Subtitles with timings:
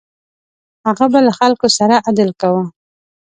[0.87, 2.63] هغه به له خلکو سره عدل کاوه.